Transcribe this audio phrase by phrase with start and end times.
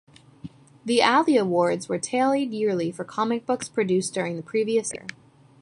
[0.83, 5.05] The Alley Awards were tallied yearly for comic books produced during the previous year.